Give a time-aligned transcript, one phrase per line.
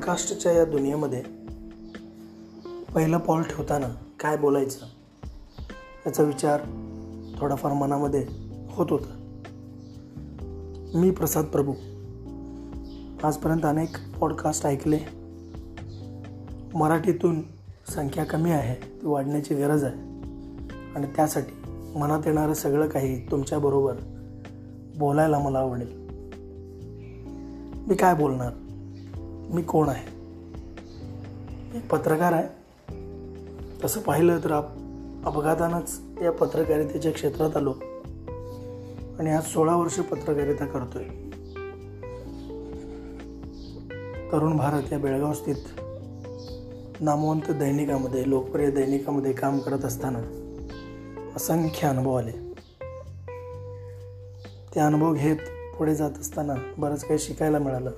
[0.00, 1.22] पॉडकास्टच्या या दुनियेमध्ये
[2.94, 3.88] पहिलं पाऊल ठेवताना
[4.20, 4.86] काय बोलायचं
[6.06, 6.60] याचा विचार
[7.38, 8.26] थोडाफार मनामध्ये
[8.70, 9.38] होत होता.
[10.94, 11.72] मी प्रसाद प्रभू.
[13.26, 14.98] आजपर्यंत अनेक पॉडकास्ट ऐकले.
[16.74, 17.42] मराठीतून
[17.94, 19.96] संख्या कमी आहे ती वाढण्याची गरज आहे.
[20.94, 23.94] आणि त्यासाठी मनात येणारं सगळं काही तुमच्याबरोबर
[24.98, 25.92] बोलायला मला आवडेल.
[27.88, 28.52] मी काय बोलणार?
[29.54, 30.20] मी कोण आहे?
[31.78, 32.48] एक पत्रकार आहे.
[33.84, 34.64] तसं पाहिलं तर आप
[35.24, 37.74] अपघातानंच या पत्रकारितेच्या क्षेत्रात आलो.
[39.18, 41.04] आणि आज सोळा वर्ष पत्रकारिता करतोय.
[44.32, 45.56] तरुण भारत या बेळगाव स्थित
[47.00, 50.20] नामवंत दैनिकामध्ये लोकप्रिय दैनिकामध्ये काम करत असताना
[51.36, 52.32] असंख्य अनुभव आले.
[54.74, 55.36] ते अनुभव घेत
[55.78, 57.90] पुढे जात असताना बरंच काही शिकायला मिळालं.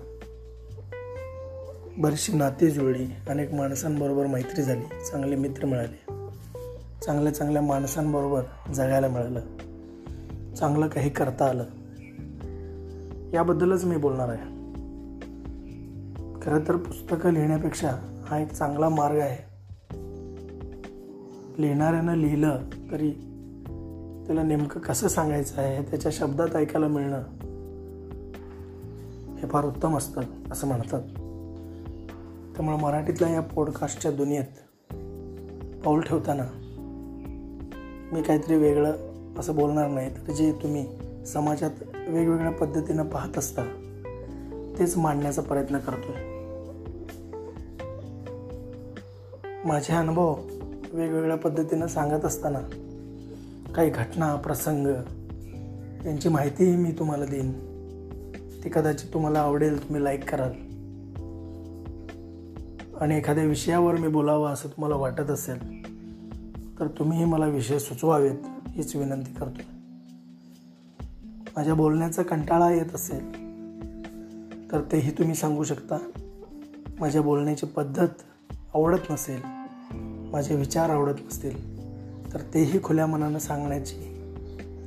[1.99, 3.07] बरीचशी नाते जुळली.
[3.29, 4.83] अनेक माणसांबरोबर मैत्री झाली.
[5.11, 6.13] चांगले मित्र मिळाले.
[7.05, 9.41] चांगल्या चांगल्या माणसांबरोबर जगायला मिळालं.
[10.55, 11.65] चांगलं काही करता आलं.
[13.33, 14.63] याबद्दलच मी बोलणार आहे.
[16.43, 17.91] खरं तर पुस्तकं लिहिण्यापेक्षा
[18.27, 19.53] हा एक चांगला मार्ग आहे.
[21.59, 22.59] लिहिणाऱ्यानं लिहिलं
[22.93, 23.11] तरी
[24.27, 27.23] त्याला नेमकं कसं सांगायचं आहे त्याच्या शब्दात ऐकायला मिळणं
[29.37, 30.21] हे फार उत्तम असतं
[30.53, 31.03] असं म्हणतात.
[32.57, 34.45] त्यामुळे मराठीतल्या या पॉडकास्टच्या दुनियेत
[35.85, 36.43] पाऊल ठेवताना
[38.13, 38.93] मी काहीतरी वेगळं
[39.39, 40.87] असं बोलणार नाही तर जे तुम्ही
[41.27, 41.71] समाजात
[42.09, 43.65] वेगवेगळ्या पद्धतीनं पाहत असता
[44.79, 46.33] तेच मांडण्याचा प्रयत्न करतोय.
[49.65, 50.37] माझे अनुभव
[50.93, 52.59] वेगवेगळ्या पद्धतीनं सांगत असताना
[53.75, 54.87] काही घटना प्रसंग
[56.07, 57.53] यांची माहितीही मी तुम्हाला देईन.
[58.65, 60.51] ती कदाचित तुम्हाला आवडेल तुम्ही लाईक कराल.
[63.03, 65.83] आणि एखाद्या विषयावर मी बोलावं असं तुम्हाला वाटत असेल
[66.79, 68.37] तर तुम्हीही मला विषय सुचवावेत
[68.69, 69.63] हीच विनंती करतो
[71.57, 73.33] माझ्या बोलण्याचा कंटाळा येत असेल
[74.73, 75.99] तर तेही तुम्ही सांगू शकता.
[77.01, 78.09] माझ्या बोलण्याची पद्धत
[78.75, 79.41] आवडत नसेल
[80.33, 81.83] माझे विचार आवडत नसतील
[82.33, 84.25] तर तेही खुल्या मनानं सांगण्याची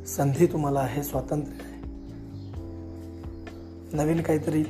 [0.07, 1.81] संधी तुम्हाला आहे स्वातंत्र्य आहे.
[3.93, 4.63] नवीन काहीतरी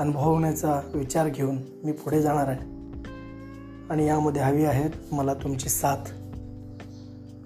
[0.00, 2.60] अनुभवण्याचा विचार घेऊन मी पुढे जाणार आहे.
[3.90, 6.04] आणि यामध्ये हवी आहेत मला तुमची साथ.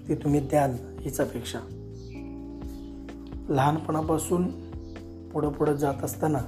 [0.08, 1.58] ती तुम्ही द्याल हीच अपेक्षा.
[3.48, 4.48] लहानपणापासून
[5.30, 6.38] पुढं पुढं जात असताना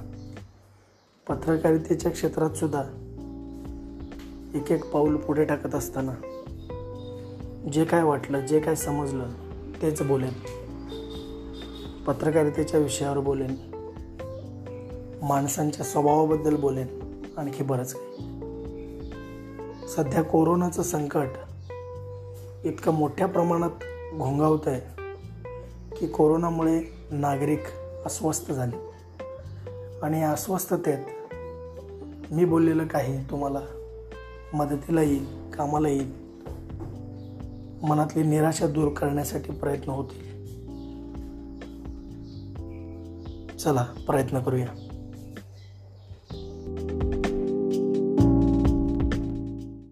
[1.29, 2.83] पत्रकारितेच्या क्षेत्रातसुद्धा
[4.55, 6.13] एक एक पाऊल पुढे टाकत असताना
[7.73, 9.29] जे काय वाटलं जे काय समजलं
[9.81, 10.33] तेच बोलेन.
[12.07, 13.76] पत्रकारितेच्या विषयावर बोलेन.
[15.21, 16.87] माणसांच्या स्वभावाबद्दल बोलेन
[17.37, 18.27] आणखी बरंच काही.
[19.87, 21.27] सध्या कोरोनाचं संकट
[22.63, 23.69] इतकं मोठ्या प्रमाणात
[24.17, 24.79] घोंगावत आहे
[25.99, 27.61] की कोरोनामुळे नागरिक
[28.05, 28.87] अस्वस्थ झाले.
[30.03, 30.97] आणि या अस्वस्थतेत
[32.31, 33.59] मी बोललेलं काही तुम्हाला
[34.53, 36.11] मदतीला येईल कामाला येईल.
[37.83, 40.27] मनातली निराशा दूर करण्यासाठी प्रयत्न होतील.
[43.57, 44.86] चला प्रयत्न करूया.